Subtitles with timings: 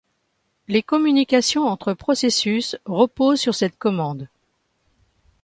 [0.67, 4.29] Les communications entre processus reposent sur cette commande.